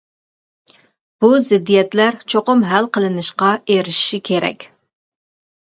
[1.25, 4.69] بۇ زىددىيەتلەر چوقۇم ھەل قىلىنىشقا ئېرىشىشى كېرەك.